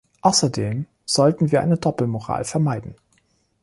[0.21, 2.95] Außerdem sollten wir eine Doppelmoral vermeiden.